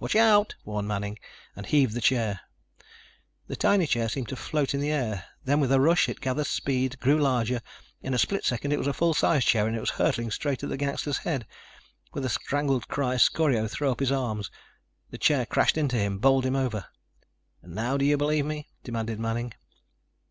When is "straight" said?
10.30-10.62